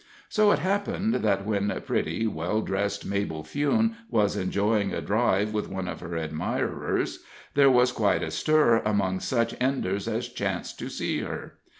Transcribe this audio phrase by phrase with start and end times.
[0.29, 5.69] So it happened that, when pretty, well dressed Mabel Fewne was enjoying a drive with
[5.69, 7.19] one of her admirers,
[7.53, 11.59] there was quite a stir among such Enders as chanced to see her.